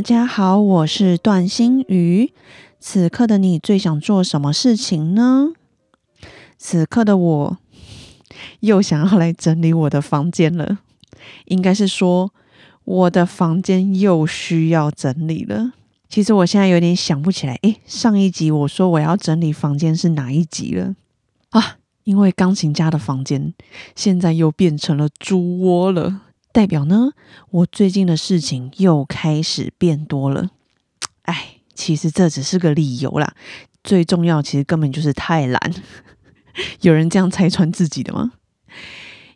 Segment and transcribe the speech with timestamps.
[0.00, 2.32] 大家好，我是段心瑜。
[2.78, 5.52] 此刻的你最想做什么事情呢？
[6.56, 7.58] 此刻的我
[8.60, 10.78] 又想要来整理我的房间了，
[11.44, 12.32] 应该是说
[12.84, 15.74] 我的房间又需要整理了。
[16.08, 20.94] 其实我现在有点想不起来，诶，上一集我说我要整理房间是哪一集了
[21.50, 21.76] 啊？
[22.04, 23.52] 因为钢琴家的房间
[23.94, 26.22] 现在又变成了猪窝了。
[26.52, 27.12] 代表呢，
[27.50, 30.50] 我最近的事情又开始变多了。
[31.22, 33.34] 哎，其实这只是个理由啦，
[33.84, 35.74] 最重要其实根本就是太懒。
[36.82, 38.32] 有人这样拆穿自己的吗？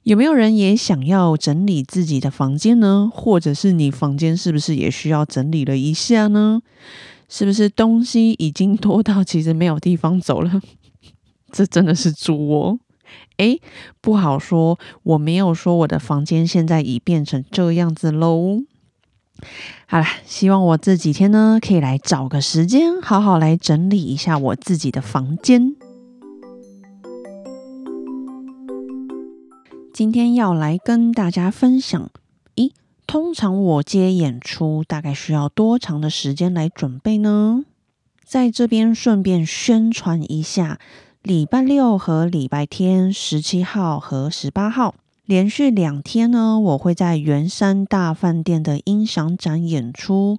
[0.03, 3.11] 有没有人也想要整理自己的房间呢？
[3.15, 6.61] 或者是你房间是不是也需要整理了一下呢？
[7.29, 10.61] 是不是东西已经多到其实没有地方走了？
[11.51, 12.79] 这真的是猪窝。
[13.37, 13.59] 哎，
[14.01, 18.63] 不好说，我没有说我的房间现在已变成这样子喽。
[19.87, 25.75] 好了，希望我这几天呢，可以来找个时间，好好来整理一下我自己的房间。
[29.93, 32.11] 今天要来跟大家分享，
[32.57, 32.71] 咦，
[33.07, 37.65] 通常我接演出大概需要多长的时间来准备呢？
[38.25, 40.79] 在这边顺便宣传一下。
[41.25, 44.95] 礼拜六和礼拜天，十七号和十八号，
[45.25, 50.39] 连续两天呢，我会在圆山大饭店的音响展演出。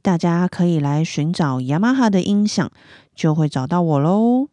[0.00, 2.70] 大家可以来寻找雅马哈的音响，
[3.14, 4.48] 就会找到我喽。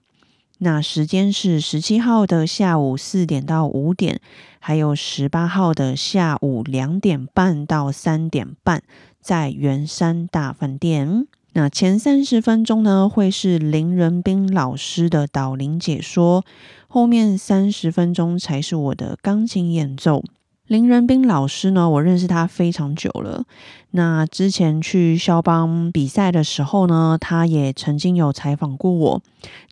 [0.58, 4.20] 那时间是十七号的下午四点到五点，
[4.60, 8.84] 还有十八号的下午两点半到三点半，
[9.22, 11.28] 在圆山大饭店。
[11.54, 16.46] 那前三十分钟呢，会是林仁斌老师的导聆解说，
[16.88, 20.24] 后面三十分钟才是我的钢琴演奏。
[20.68, 23.44] 林仁斌老师呢，我认识他非常久了。
[23.90, 29.22] 那之前去肖邦比赛的时候呢，他也曾经有采访过我。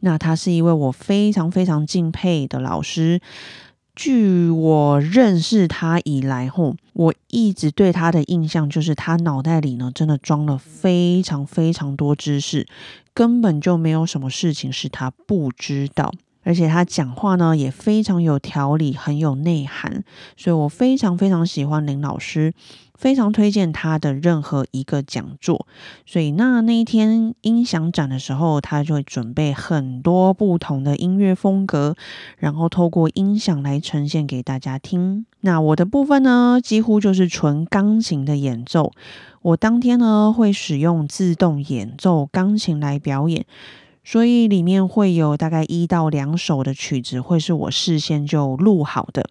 [0.02, 3.22] 那他是一位我非常非常敬佩的老师。
[3.96, 12.66] 据我认识他以来，后我一直对他的印象就是他脑袋里呢，真的装了非常非常多知识，
[13.14, 16.14] 根本就没有什么事情是他不知道。
[16.50, 20.04] 而且他讲话呢也非常有条理，很有内涵，
[20.36, 22.52] 所以我非常非常喜欢林老师，
[22.96, 25.68] 非常推荐他的任何一个讲座。
[26.08, 31.96] 所以那那一天音响展的时候，他就会准备很多不同的音乐风格，
[32.40, 35.28] 然后透过音响来呈现给大家听。
[35.42, 38.92] 那我的部分呢，几乎就是纯钢琴的演奏。
[39.44, 43.46] 我当天呢会使用自动演奏钢琴来表演。
[44.04, 49.30] 所以里面会有大概一到两首的曲子，会是我事先就录好的，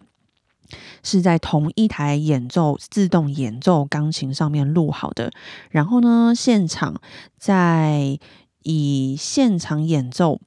[1.03, 5.31] 是在同一台演奏自动演奏钢琴上面录好的。
[5.69, 7.01] 然后呢，现场
[7.37, 8.19] 再
[8.63, 10.39] 以现场演奏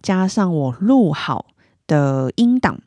[0.00, 1.46] 加上我录好
[1.86, 2.80] 的音档，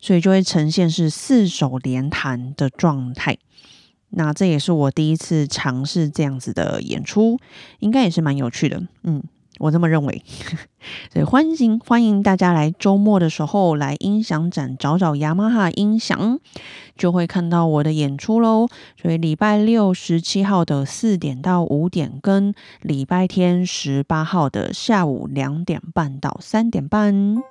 [0.00, 3.38] 所以就会呈现是四手连弹的状态。
[4.10, 7.40] 那这也是我第一次尝试这样子的演出，
[7.80, 9.20] 应该也是蛮有趣的，嗯。
[9.58, 10.22] 我这么认为，
[11.12, 16.38] 所以欢迎欢迎大家来周末的时候来音响展找找雅马哈音响，
[16.96, 18.68] 就会看到我的演出喽。
[19.00, 27.42] 所以礼拜六十七号的四点到五点，跟礼拜天十八号的下午两点半到三点半。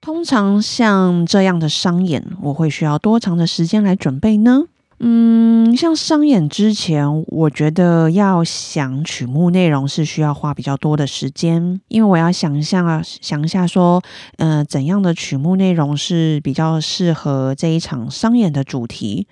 [0.00, 4.66] 通常像这样的商演，我会需要多长的时间来准备呢？
[4.98, 14.02] 嗯，像商演之前，我觉得要想曲目内容是需要花比较多的时间，因为我要想象啊，想一下说，
[14.38, 19.26] 呃，怎样的曲目内容是比较适合这一场商演的主题。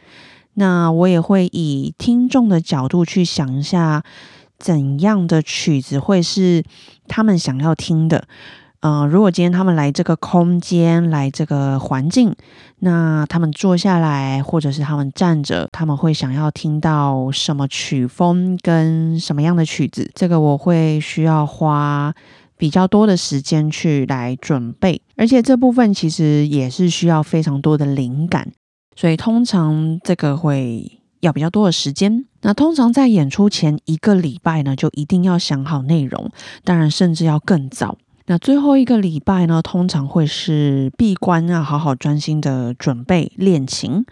[0.52, 4.04] 那我也会以听众的角度去想一下，
[4.58, 6.62] 怎样的曲子会是
[7.08, 8.28] 他们想要听的。
[8.86, 12.36] 嗯，如果今天他们来这个空间，来这个环境，
[12.80, 20.10] 那他们坐下来，或者是他们站着，他们会想要听到什么曲风跟什么样的曲子？
[20.14, 22.14] 这个我会需要花
[22.58, 28.52] 比较多的时间去来准备，而且这部分其实也是需要非常多的灵感，
[28.94, 31.00] 所以通常这个会。
[31.20, 32.26] 要比较多的时间。
[32.42, 36.30] 那通常在演出前一个礼拜呢，就一定要想好内容，
[36.64, 37.96] 当然甚至要更早。
[38.26, 44.04] 那最后一个礼拜呢，通常会是闭关啊，好好专心的准备练琴。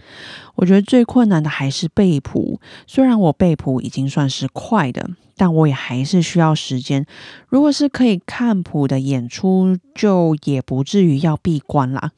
[0.57, 7.07] 我觉得最困难的还是背谱，虽然我背谱已经算是快的，但我也还是需要时间。
[7.49, 12.13] 如果是可以看谱的演出，就也不至于要闭关啦。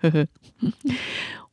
[0.00, 0.26] 呵呵。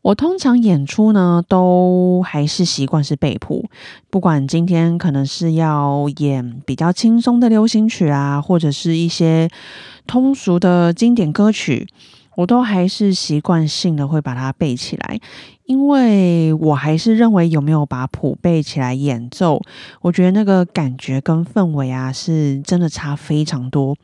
[0.06, 3.68] 我通常演出呢，都还是习惯是背谱，
[4.12, 9.50] 不管今天可能是要演比较轻松的流行曲啊，或者是一些
[10.06, 11.88] 通俗的经典歌曲，
[12.36, 15.20] 我都还是习惯性的会把它背起来，
[15.66, 19.60] 因为我还是认为有没有把谱背起来演奏，
[20.02, 23.98] 我觉得那个感觉跟氛围啊，是真的差非常多。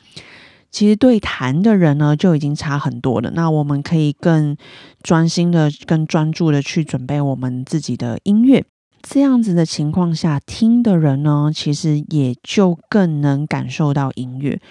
[0.71, 3.29] 其实对弹的人呢，就已经差很多了。
[3.35, 4.55] 那我们可以更
[5.03, 8.63] 专心的、更专注的去准备我们自己的音乐。
[9.01, 14.61] 这样子的情况下，听的人呢，其实也就更能感受到音乐。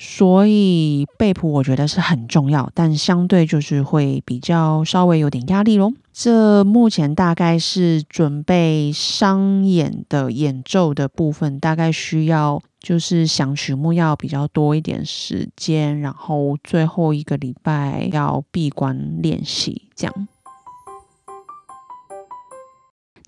[0.00, 5.92] 所以背谱我觉得是很重要，但相对就是会比较稍微有点压力咯。
[6.12, 20.28] 这目前大概是准备商演的演奏的部分，大概需要就是想曲目要比较多一点时间，然后最后一个礼拜要闭关练习这样。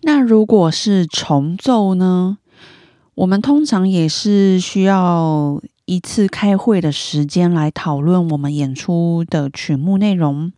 [0.00, 2.38] 那如果是重奏呢？
[3.16, 5.60] 我们通常也是需要。
[5.84, 10.52] 一次开会的时间来讨论我们演出的曲目内容，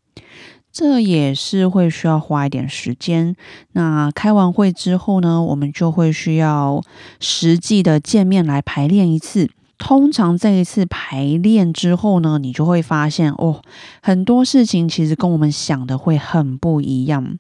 [0.73, 3.37] 这也是会需要花一点时间。
[3.73, 6.83] 那开完会之后呢，我们就会需要
[7.21, 9.51] 实际的见面来排练一次。
[9.79, 13.61] 通常这一次排练之后呢，你就会发现哦，
[14.01, 17.39] 很多事情其实跟我们想的会很不一样。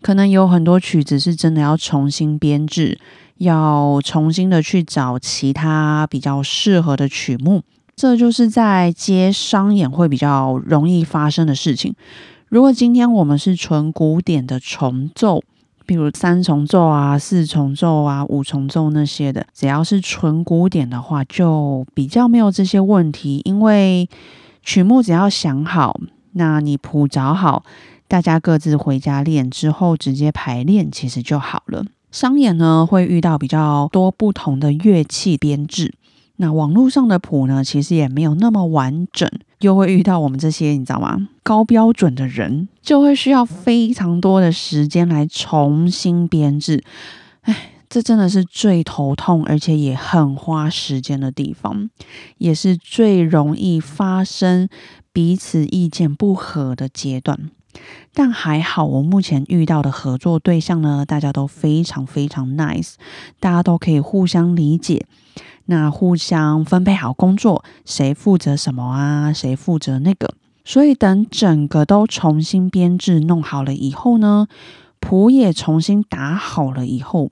[0.00, 2.98] 可能有很多曲子是真的要重新编制。
[3.38, 7.62] 要重新的去找其他比较适合的曲目，
[7.96, 11.92] 这就是在接商演会比较容易发生的事情。
[12.52, 15.42] 如果今天我们是纯古典的重奏，
[15.86, 24.06] 比如三重奏啊、四重奏啊、五重奏那些的，只要是纯古典的话，就比较没有这些问题，因为
[24.62, 25.98] 曲目只要想好，
[26.32, 27.64] 那你谱找好，
[28.06, 31.86] 大家各自回家练之后，直接排练其实就好了。
[32.10, 35.94] 商演呢会遇到比较多不同的乐器编制，
[36.36, 39.26] 那网络上的谱呢其实也没有那么完整，
[39.62, 41.28] 又会遇到我们这些你知道吗？
[41.42, 46.84] 高标准的人就会需要非常多的时间来重新编制，
[47.40, 51.88] 哎，这真的是最头痛，而且也很花时间的地方，
[52.38, 54.68] 也是最容易发生
[55.12, 57.50] 彼此意见不合的阶段。
[58.14, 62.94] 但还好，我目前遇到的合作对象呢，大家都非常非常 nice，
[63.40, 65.06] 大家都可以互相理解，
[65.66, 70.34] 那互相分配好工作，谁负责什么啊，谁负责那个。
[70.64, 74.46] 所以等整个都重新编制弄好了以后呢，
[75.00, 77.30] 谱也重新打好了以后，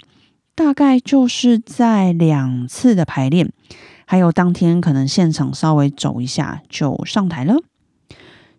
[0.56, 3.52] 大概就是在两次的排练，
[4.04, 7.56] 还有当天可能现场稍微走一下就上台了。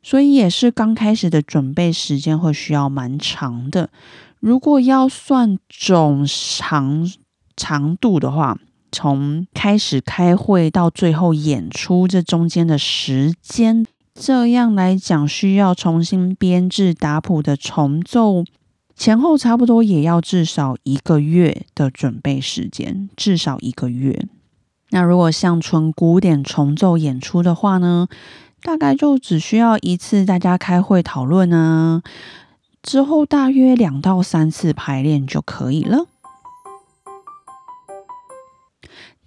[0.03, 3.89] 所以也是刚开始的准备时间会需要蛮长的。
[4.39, 7.11] 如果要算总长
[7.55, 8.57] 长度的话，
[8.91, 13.85] 从开始开会到最后演出这中间的时间，
[14.15, 18.43] 这样来讲，需要重新编制打谱的重奏，
[18.95, 24.25] 前后差不多也要至少一个月的准备时间，至少一个月。
[24.89, 28.07] 那如果像纯古典重奏演出的话呢？
[28.63, 32.03] 大概就只需要一次大家开会讨论啊，
[32.83, 36.05] 之后大约两到三次排练就可以了。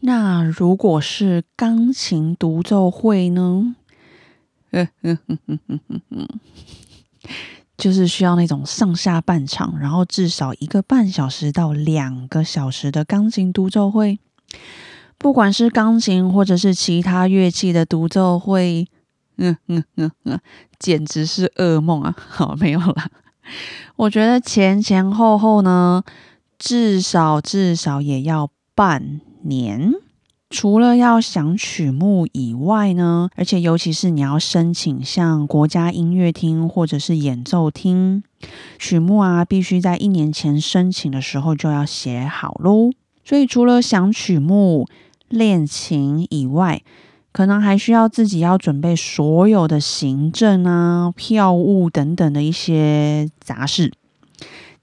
[0.01, 3.75] 那如果是钢琴独奏会呢？
[7.77, 14.19] 就是需要那种上下半场，然后至少一个半小时到两个小时的钢琴独奏会。
[15.19, 18.87] 不管是钢琴或者是其他乐器的独奏会。
[19.37, 20.41] 嗯嗯嗯嗯，
[20.79, 22.15] 简直是噩梦啊！
[22.29, 23.11] 好，没有啦。
[23.97, 26.03] 我觉得前前后后呢，
[26.59, 29.93] 至少至少也要半年。
[30.51, 38.23] 除了要想曲目以外呢，而且尤其是你要申请像国家音乐厅或者是演奏厅
[38.79, 42.93] 曲目啊，必须在一年前申请的时候就要写好喽。
[43.25, 44.87] 所以除了想曲目、
[45.29, 46.83] 练琴以外，
[47.35, 53.93] 可能还需要自己要准备所有的行政啊、票务等等的一些杂事，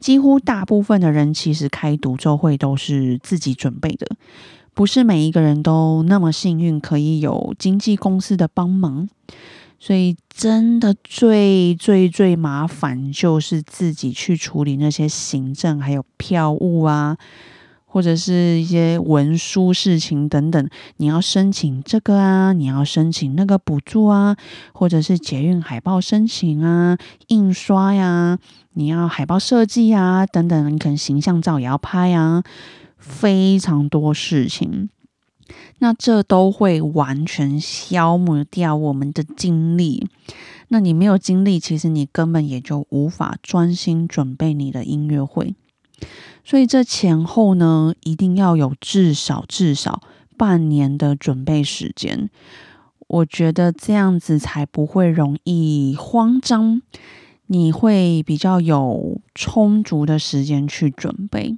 [0.01, 4.05] 几乎大部分的人其实开独奏会都是自己准备的，
[4.73, 9.07] 不是每一个人都那么幸运可以有经纪公司的帮忙。
[9.79, 17.17] 所以，真的最最最麻烦就是自己去处理那些行政，还有票务啊，
[17.91, 20.69] 或者是一些文书事情等等。
[20.95, 24.37] 你要申请这个啊，你要申请那个补助啊，
[24.71, 28.39] 或者是捷运海报申请啊、印刷呀，
[28.75, 32.43] 你要海报设计啊等等，你可能形象照也要拍啊，
[32.97, 34.89] 非常多事情。
[35.79, 40.07] 那这都会完全消磨掉我们的精力。
[40.69, 45.55] 那你没有精力，其实你根本也就无法专心准备你的音乐会。
[46.43, 50.01] 所以这前后呢，一定要有至少至少
[50.37, 52.29] 半年的准备时间。
[53.07, 56.81] 我觉得这样子才不会容易慌张，
[57.47, 61.57] 你会比较有充足的时间去准备。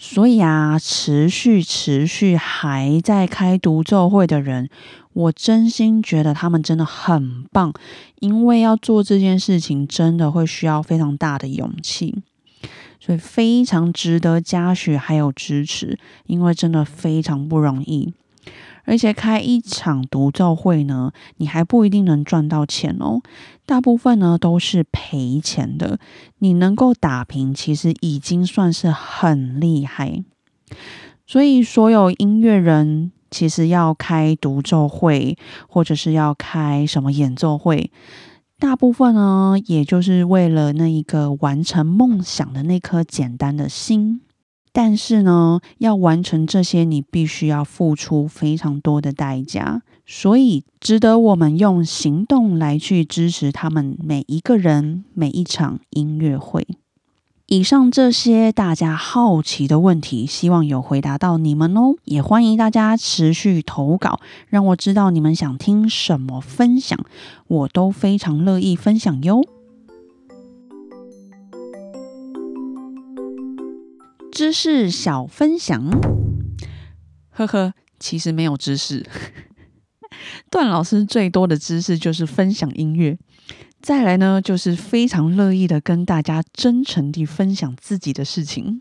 [0.00, 4.70] 所以啊，持续持续还在开独奏会的人，
[5.12, 7.72] 我真心觉得他们真的很棒，
[8.20, 12.22] 因为要做这件事情，真的会需要非常大的勇气，
[13.00, 18.12] 所以非常值得嘉许还有支持，因为真的非常不容易。
[18.84, 23.20] 而且开一场独奏会呢，你还不一定能赚到钱哦。
[23.66, 25.98] 大部分呢都是赔钱的。
[26.38, 30.24] 你能够打平，其实已经算是很厉害。
[31.26, 35.36] 所以，所有音乐人其实要开独奏会，
[35.68, 37.90] 或者是要开什么演奏会，
[38.60, 44.20] 大部分呢，也就是为了那一个完成梦想的那颗简单的心。
[44.72, 56.66] 但是呢，要完成这些，你必须要付出非常多的代价，所以值得我们用行动来去支持他们每一个人每一场音乐会。
[57.50, 61.94] 以上这些大家好奇的问题，希望有回答到你们哦。
[62.04, 67.02] 也欢迎大家持续投稿，让我知道你们想听什么分享，
[67.46, 69.40] 我都非常乐意分享哟。
[74.30, 75.82] 知识小分享，
[77.30, 79.06] 呵呵，其实没有知识。
[80.50, 83.18] 段老师最多的知识就是分享音乐，
[83.80, 88.80] 再来呢就是非常乐意的跟大家真诚地分享自己的事情。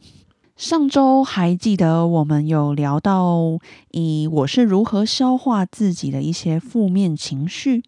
[0.58, 3.60] 上周还记得我们有聊到，
[3.92, 7.84] 以我是如何消化自己的一些负面情绪。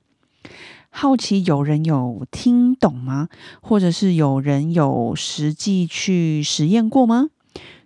[0.91, 3.29] 好奇有人有听懂吗？
[3.59, 7.29] 或者是有人有实际去实验过吗？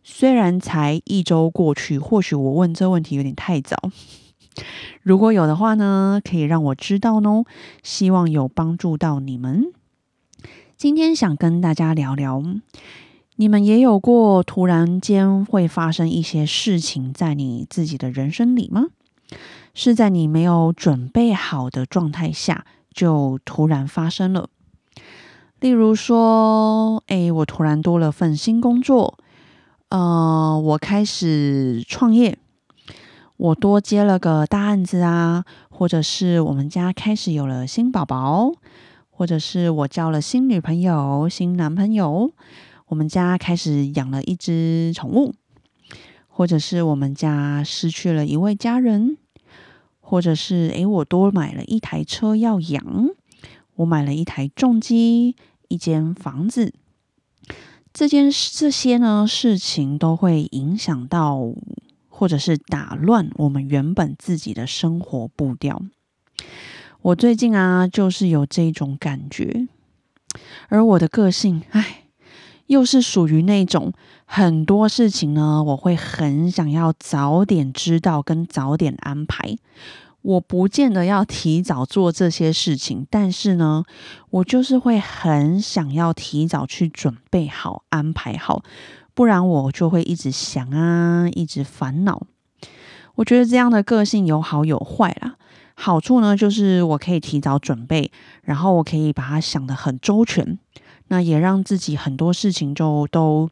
[0.04, 3.78] 虽然才一周过去，或许我问这问题有点太早。
[5.02, 7.46] 如果有的话呢，可以让我知道哦。
[7.82, 9.72] 希望有帮助到你们。
[10.78, 12.44] 今天想跟大家聊聊，
[13.38, 18.86] 你们也有过突然间会发生一些事情在你自己的人生里吗？
[19.74, 24.50] 是在你没有准备好的状态下就突然发生了。
[25.60, 29.18] 例如说，哎，我突然多了份新工作。
[29.90, 32.38] 呃，我开始创业，
[33.38, 38.52] 我多接了个大案子啊，或者是我们家开始有了新宝宝，
[39.10, 42.32] 或者是我交了新女朋友、新男朋友，
[42.88, 45.34] 我们家开始养了一只宠物，
[46.28, 49.18] 或者是我们家失去了一位家人，
[50.00, 53.10] 或者是诶，我多买了一台车要养，
[53.76, 55.36] 我买了一台重机，
[55.68, 56.74] 一间房子。
[57.92, 61.40] 这件这些呢事情都会影响到，
[62.16, 65.82] 或者是打乱我们原本自己的生活步调。
[67.02, 69.68] 我最近啊，就是有这种感觉，
[70.70, 72.04] 而我的个性，唉，
[72.68, 73.92] 又是属于那种
[74.26, 79.58] 很多事情呢，我会很想要早点知道跟早点安排。
[80.22, 83.84] 我不见得要提早做这些事情，但是呢，
[84.30, 88.64] 我就是会很想要提早去准备好、安排好，
[89.14, 92.26] 不然我就会一直想啊，一直烦恼。
[93.16, 95.36] 我觉得这样的个性有好有坏啦。
[95.76, 98.12] 好处呢，就是我可以提早准备，
[98.44, 100.58] 然后我可以把它想得很周全，
[101.08, 103.50] 那也让自己很多事情就都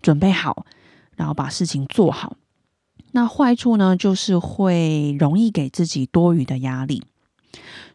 [0.00, 0.64] 准备好，
[1.16, 2.36] 然后把事情做好。
[3.12, 7.02] 那坏处呢，就是会容易给自己多余的压力，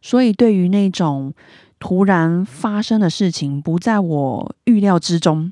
[0.01, 1.33] 所以对于那种
[1.79, 5.51] 突然发生的事情，不在我预料之中，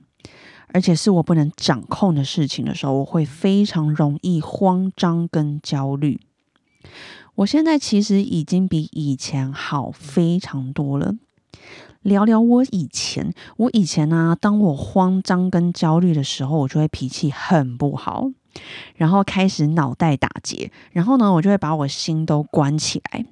[0.74, 6.20] 而且是我不能掌控的事情的时候，我会非常容易慌张跟焦虑。
[7.36, 11.16] 我现在其实已经比以前好非常多了。
[12.02, 18.32] 聊聊我以前，我以前呢，当我慌张跟焦虑的时候，我就会脾气很不好，
[18.96, 23.26] 然后开始脑袋打结，然后呢，我就会把我心都关起来。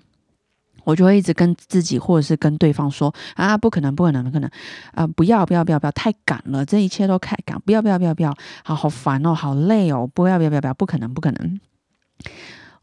[0.86, 4.50] 我就会一直跟自己或者是跟对方说啊，不可能，不可能，不可能，
[4.94, 11.60] 啊，不要，不要，不要，不要，太赶了，这一切都太赶，不要，不要，不要，不要，好好烦哦，好累哦，不要，不要，不要，不要，不可能，不可能。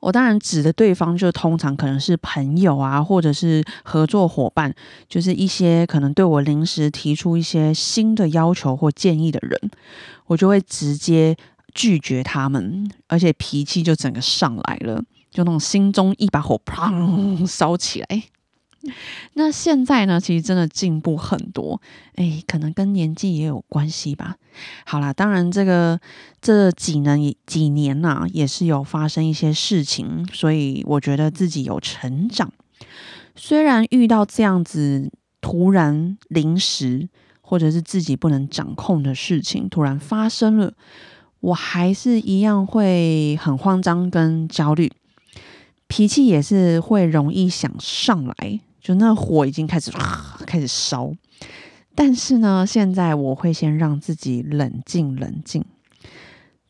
[0.00, 4.74] 我当然指的对方，就通常可能是朋友啊，或者是合作伙伴，
[5.08, 9.70] 就是一些可能对我临时提出一些新的要求或建议的人，
[10.26, 11.36] 我就会直接
[11.72, 15.04] 拒绝他们，而且脾气就整个上来了。
[15.32, 18.22] 就那种心中一把火，砰烧起来。
[19.34, 21.80] 那现在呢，其实真的进步很多，
[22.16, 24.34] 哎，可能跟年纪也有关系吧。
[24.84, 26.00] 好啦，当然这个
[26.40, 32.52] 这几年几年呐，也是有发生一些事情，所以我觉得自己有成长。
[33.36, 35.10] 虽然遇到这样子
[35.40, 37.08] 突然临时
[37.40, 40.74] 或者是自己不能掌控的事情突然发生了，
[41.38, 44.90] 我还是一样会很慌张跟焦虑。
[45.92, 49.92] 脾气也是会容易想上来，就那火已经开始
[50.46, 51.12] 开始烧。
[51.94, 55.62] 但是呢，现在我会先让自己冷静冷静。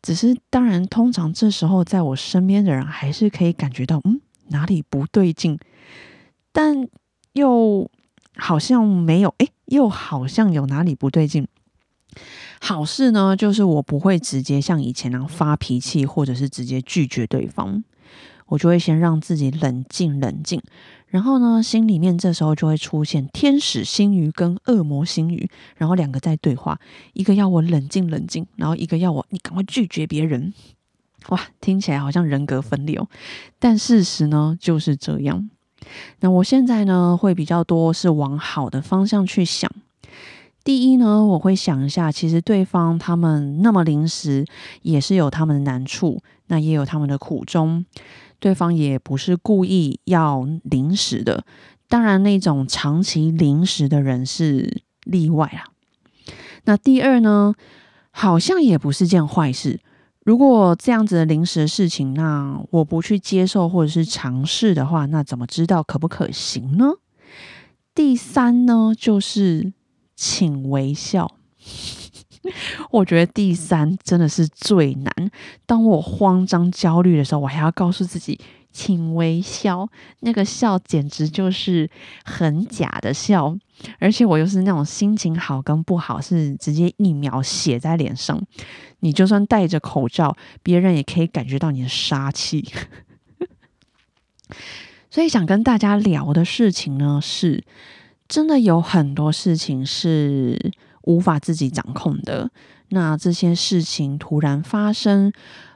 [0.02, 5.56] 只是当然，通常这时候在我身边的人还是可以感觉到，嗯，哪里不对劲，
[6.50, 6.88] 但
[7.34, 7.88] 又
[8.34, 11.46] 好像没有，哎，又好像有哪里不对劲。
[12.60, 17.84] 好事呢，就是我不会直接像以前那样发脾气，或者是直接拒绝对方。
[18.52, 20.60] 我就会先让自己冷静冷静，
[21.06, 26.78] 然后呢，心里面这时候就会出现天使心语跟恶魔心语，然后两个在对话，
[27.14, 30.52] 一个要我冷静冷静，然后一个要我你赶快拒绝别人。
[31.30, 33.08] 哇，听起来好像人格分裂哦，
[33.58, 35.48] 但事实呢就是这样。
[36.20, 39.72] 那我现在呢会比较多是往好的方向去想。
[40.62, 44.44] 第一呢，我会想一下，其实对方他们那么临时，
[44.82, 47.86] 也是有他们的难处，那也有他们的苦衷。
[48.42, 51.44] 对方也不是故意要临时的，
[51.88, 55.66] 当然那种长期临时的人是例外啦。
[56.64, 57.54] 那第二呢，
[58.10, 59.78] 好像也不是件坏事。
[60.24, 66.94] 如果这样子的临时的事情，那我不去接受或者是尝试的话，那怎么知道可不可行呢？
[67.94, 69.72] 第三呢，就是
[70.16, 71.36] 请微笑。
[72.90, 75.30] 我觉得第三真的是最难。
[75.64, 78.40] 当我慌张、焦虑的时候，我还要告诉自己，
[78.72, 79.88] 请微笑。
[80.20, 81.88] 那个笑简直就是
[82.24, 83.56] 很假的笑，
[84.00, 88.42] 而且我又是那种心情好跟不好是直接一秒写在脸上。
[89.00, 92.68] 你就算戴着口罩，别人也可以感觉到你的杀气。
[95.10, 97.62] 所以想跟大家聊的事情呢，是
[98.26, 100.72] 真的有很多事情是。
[101.02, 102.50] 无法自己掌控的，
[102.90, 105.32] 那这些事情突然发生，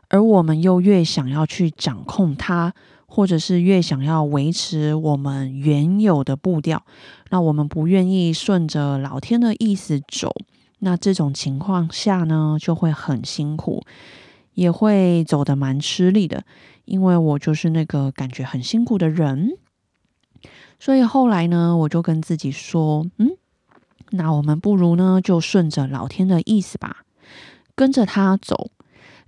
[0.09, 2.75] 而我们又越想要去掌控它，
[3.07, 6.85] 或者是越想要维持我们原有的步调，
[7.31, 10.33] 那我们不愿意顺着老天的意思走，
[10.81, 13.83] 那这种情况下呢，就会很辛苦，
[14.55, 16.45] 也会走得蛮吃力的，
[16.85, 19.57] 因为我就是那个感觉很辛苦的人，
[20.79, 23.31] 所以后来呢，我就跟自己说，嗯。
[24.11, 27.05] 那我们不如呢，就顺着老天的意思吧，
[27.75, 28.71] 跟着他走。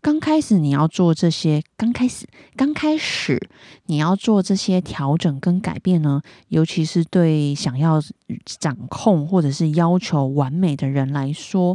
[0.01, 3.49] 刚开始你要做这些，刚开始刚开始
[3.87, 8.01] 你要做这些调整跟改变呢，尤其是对想要
[8.45, 11.75] 掌控或者是要求完美的人来说，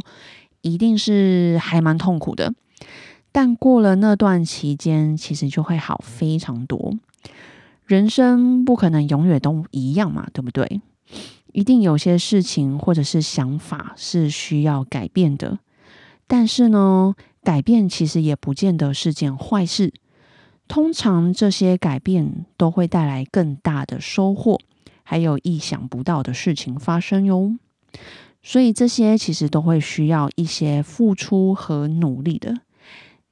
[0.62, 2.54] 一定是还蛮痛苦的。
[3.30, 6.94] 但过了那段期间，其实就会好非常多。
[7.84, 10.80] 人生不可能永远都一样嘛，对不对？
[11.54, 15.60] 一定有些事情或者是想法是需要改变的，
[16.26, 17.14] 但是呢，
[17.44, 19.94] 改变其实也不见得是件坏事。
[20.66, 24.58] 通常这些改变都会带来更大的收获，
[25.04, 27.56] 还有意想不到的事情发生哟。
[28.42, 32.56] 所以这些其实都会需要一些付出和努力的，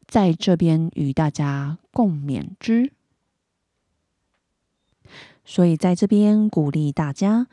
[0.06, 2.92] 在这边与大家共勉之。
[5.44, 7.46] 所以在这边鼓励大家，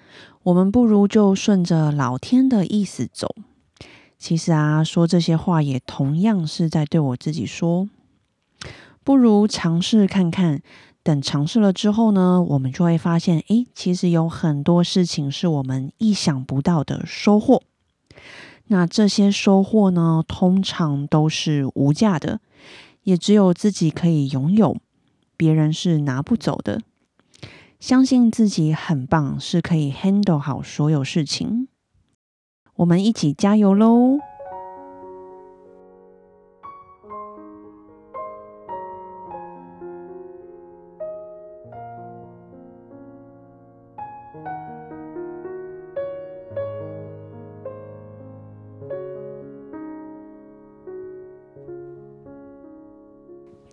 [0.43, 3.35] 我们不如就顺着老天的意思走。
[4.17, 7.87] 其实啊，说这些话也同样是在对我自己说，
[9.03, 10.61] 不如尝试看看。
[11.01, 17.63] 等尝试了之后呢，我们就会发现，诶，其实有很多事情是我们意想不到的收获。
[18.67, 22.41] 那这些收获呢，通常都是无价的，
[23.03, 24.77] 也只有自己可以拥有，
[25.37, 26.81] 别人是拿不走的。
[27.79, 31.69] 相信自己很棒，是可以 handle 好所有事情。
[32.75, 34.19] 我们一起加油喽！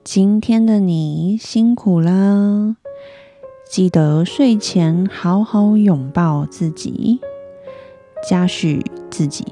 [0.04, 2.76] 今天的你辛苦啦！
[3.68, 7.20] 记得睡前好好拥抱自己，
[8.28, 9.44] 嘉许自己。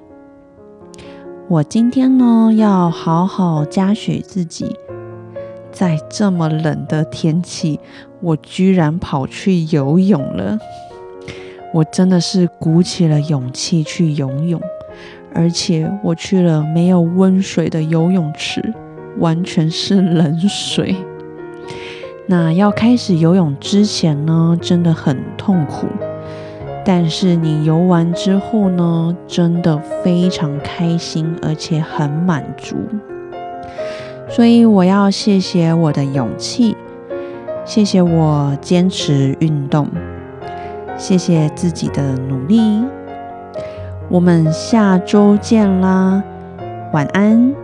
[1.49, 4.77] 我今天呢，要好好嘉许自己。
[5.73, 7.81] 在这么冷的天气，
[8.21, 10.59] 我居然跑去游泳了。
[11.73, 14.61] 我真的是鼓起了勇气去游泳，
[15.35, 18.73] 而且我去了没有温水的游泳池。
[19.19, 20.97] 完全是冷水。
[22.27, 25.87] 那要开始游泳之前呢，真的很痛苦。
[26.87, 32.77] 但是你游完之后呢，真的非常开心，而且很满足。
[34.29, 36.77] 所以我要谢谢我的勇气，
[37.65, 39.89] 谢谢我坚持运动，
[40.99, 42.83] 谢谢自己的努力。
[44.11, 46.23] 我们下周见啦，
[46.93, 47.64] 晚安。